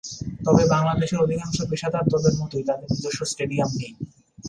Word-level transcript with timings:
তবে 0.45 0.63
বাংলাদেশের 0.69 1.19
অধিকাংশ 1.19 1.57
পেশাদার 1.69 2.05
দলের 2.07 2.35
মতই 2.37 2.63
তাদের 2.63 2.87
নিজস্ব 2.93 3.21
স্টেডিয়াম 3.25 3.71
নেই। 3.79 3.91